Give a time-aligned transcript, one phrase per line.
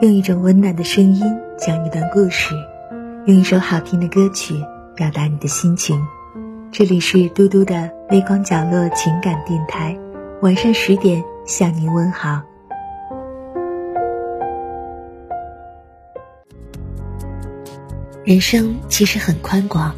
[0.00, 1.22] 用一种温暖的声音
[1.58, 2.54] 讲一段故事，
[3.26, 4.54] 用一首好听的歌曲
[4.94, 6.02] 表达你的心情。
[6.72, 9.98] 这里是嘟嘟的微光角落情感电台，
[10.40, 12.40] 晚上十点向您问好。
[18.24, 19.94] 人生其实很宽广，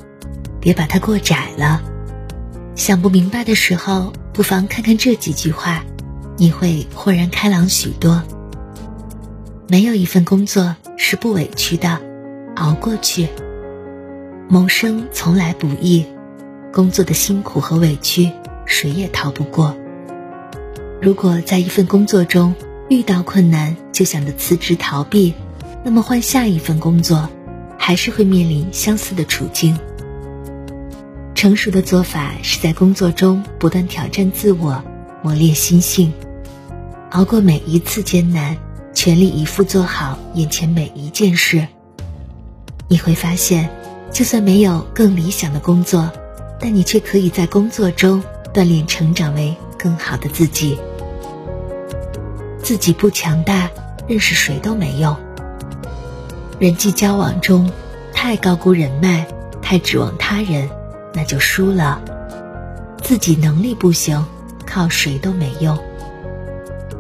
[0.61, 1.81] 别把它过窄了。
[2.75, 5.85] 想不明白的时候，不妨看看这几句话，
[6.37, 8.23] 你会豁然开朗许多。
[9.67, 11.99] 没有一份工作是不委屈的，
[12.55, 13.27] 熬过去。
[14.49, 16.07] 谋生从来不易，
[16.73, 18.31] 工作的辛苦和委屈，
[18.65, 19.77] 谁也逃不过。
[21.03, 22.55] 如果在一份工作中
[22.89, 25.35] 遇到困难就想着辞职逃避，
[25.85, 27.29] 那么换下一份工作。
[27.77, 29.79] 还是会面临相似的处境。
[31.39, 34.83] 成熟的做法是在工作中不断挑战自我，
[35.23, 36.13] 磨练心性，
[37.11, 38.57] 熬过每一次艰难，
[38.93, 41.69] 全力以赴做好眼前每一件事。
[42.89, 43.71] 你会发现，
[44.11, 46.11] 就算没有更理想的工作，
[46.59, 48.21] 但你却可以在工作中
[48.53, 50.77] 锻炼成长为更好的自己。
[52.61, 53.71] 自己不强大，
[54.09, 55.17] 认识谁都没用。
[56.59, 57.71] 人际交往中，
[58.13, 59.25] 太高估人脉，
[59.63, 60.69] 太指望他人，
[61.15, 62.01] 那就输了。
[63.03, 64.25] 自己能力不行，
[64.67, 65.79] 靠谁都没用。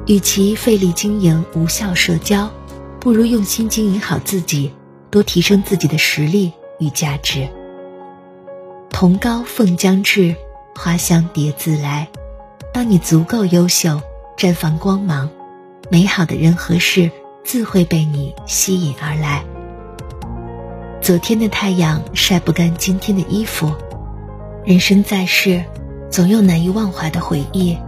[0.06, 2.50] 与其费力经营无效社交，
[2.98, 4.72] 不如用心经营好自己，
[5.10, 7.48] 多提升自己的实力与价值。
[8.90, 10.34] 同高凤将至，
[10.74, 12.08] 花香蝶自来。
[12.72, 14.00] 当你足够优秀，
[14.36, 15.28] 绽放光芒，
[15.90, 17.10] 美好的人和事。
[17.44, 19.42] 自会被你吸引而来。
[21.00, 23.74] 昨天的太阳晒不干今天的衣服，
[24.68, 25.64] 人生在世，
[26.10, 27.78] 总有难以忘怀的回忆。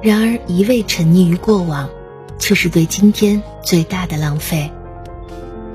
[0.00, 1.90] 然而，一味沉溺于过往，
[2.38, 4.70] 却是对今天最大的浪费。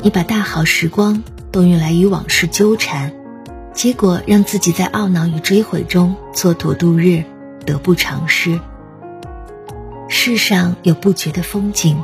[0.02, 3.12] 你把大好时光都用来与往事纠缠，
[3.74, 7.26] 结果让自己在懊恼与追悔中蹉跎度日，
[7.66, 8.58] 得不偿失。
[10.08, 12.02] 世上有不绝的风景。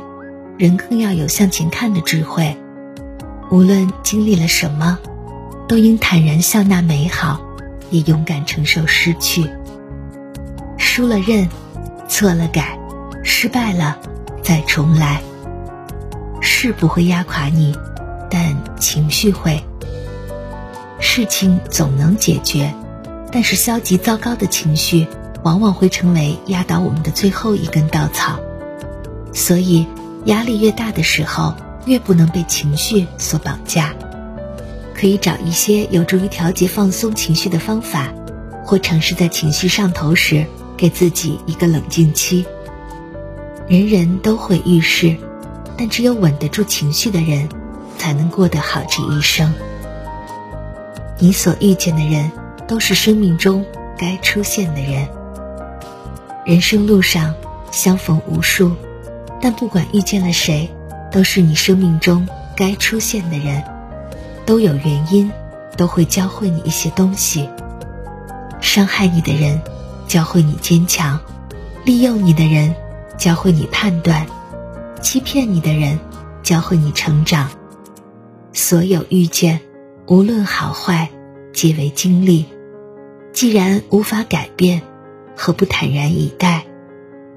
[0.58, 2.58] 人更要有向前看的智慧，
[3.50, 4.98] 无论经历了什么，
[5.66, 7.40] 都应坦然笑纳美好，
[7.92, 9.48] 也勇敢承受失去。
[10.76, 11.48] 输了认，
[12.08, 12.76] 错了改，
[13.22, 13.96] 失败了
[14.42, 15.22] 再重来。
[16.40, 17.78] 事不会压垮你，
[18.28, 19.62] 但情绪会。
[20.98, 22.74] 事情总能解决，
[23.30, 25.06] 但是消极糟糕的情绪
[25.44, 28.40] 往往会成为压倒我们的最后一根稻草，
[29.32, 29.86] 所以。
[30.26, 31.52] 压力越大的时候，
[31.84, 33.92] 越不能被情绪所绑架。
[35.02, 38.14] 可以找一些有助于调节、放松情绪的方法，
[38.64, 40.46] 或尝试在情绪上头时，
[40.76, 42.46] 给自己一个冷静期。
[43.66, 45.16] 人人都会遇事，
[45.76, 47.48] 但只有稳得住情绪的人，
[47.98, 49.52] 才能过得好这一生。
[51.18, 52.30] 你所遇见的人，
[52.68, 53.66] 都是生命中
[53.98, 55.08] 该出现的人。
[56.46, 57.34] 人生路上，
[57.72, 58.70] 相逢无数。
[59.40, 60.70] 但不管遇见了谁，
[61.10, 62.24] 都是你生命中
[62.54, 63.64] 该出现的人，
[64.44, 65.30] 都有原因，
[65.76, 67.48] 都会教会你一些东西。
[68.60, 69.60] 伤害你的人，
[70.06, 71.18] 教会你坚强；
[71.84, 72.74] 利用你的人，
[73.18, 74.24] 教会你判断；
[75.00, 75.98] 欺骗你的人，
[76.42, 77.50] 教会你成长。
[78.52, 79.60] 所有遇见，
[80.06, 81.10] 无论好坏，
[81.52, 82.46] 皆为经历。
[83.32, 84.82] 既然无法改变，
[85.36, 86.64] 何不坦然以待，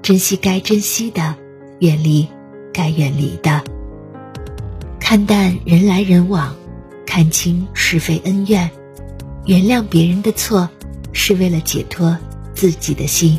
[0.02, 1.36] 珍惜该珍惜的？
[1.78, 2.26] 远离
[2.72, 3.62] 该远离的，
[4.98, 6.54] 看淡人来人往，
[7.16, 8.70] 看清是非恩怨，
[9.46, 10.68] 原谅别人的错，
[11.14, 12.18] 是为了解脱
[12.54, 13.38] 自己的心。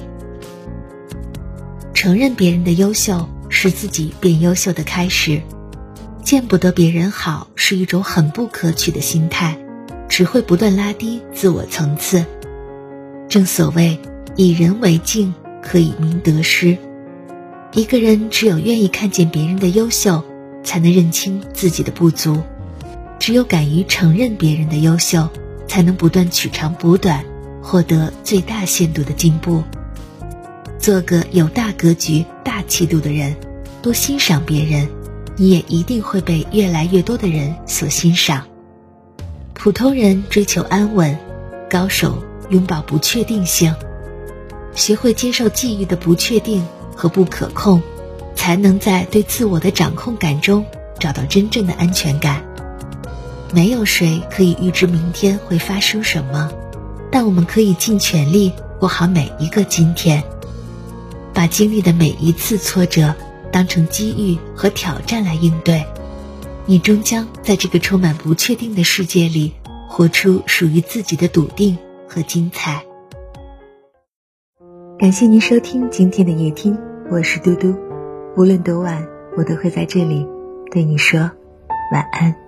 [1.93, 5.43] 承认别人的优秀，是自己变优秀的开始。
[6.23, 9.55] 见不得别人好，是一种很不可取的心态，
[10.09, 12.25] 只会不断拉低自我层次。
[13.29, 13.99] 正所谓，
[14.35, 16.79] 以人为镜，可以明得失。
[17.73, 20.23] 一个人只有愿意看见别人的优秀，
[20.63, 22.41] 才能认清自己的不足；
[23.19, 25.27] 只有敢于承认别人的优秀，
[25.67, 27.23] 才能不断取长补短，
[27.61, 29.63] 获得最大限度的进步。
[30.79, 33.35] 做个有大格局、大气度的人，
[33.81, 34.87] 多欣赏别人，
[35.35, 38.45] 你也一定会被越来越多的人所欣赏。
[39.53, 41.17] 普通人追求安稳，
[41.69, 43.73] 高手拥抱不确定性，
[44.73, 46.65] 学会接受际遇的不确定。
[46.99, 47.79] 和不可控，
[48.33, 50.65] 才能在对自我的掌控感中
[50.97, 52.43] 找到真正的安全感。
[53.53, 56.51] 没有谁可以预知明天会发生什么，
[57.11, 60.23] 但我们可以尽全力过好每一个今天。
[61.33, 63.13] 把经历的每一次挫折
[63.51, 65.85] 当成机遇和挑战来应对，
[66.65, 69.53] 你终将在这个充满不确定的世界里，
[69.87, 71.77] 活出属于自己的笃定
[72.07, 72.83] 和精彩。
[74.97, 76.77] 感谢您收听今天的夜听，
[77.11, 77.75] 我是嘟嘟。
[78.35, 79.07] 无论多晚，
[79.37, 80.25] 我都会在这里
[80.71, 81.19] 对你说
[81.93, 82.46] 晚安。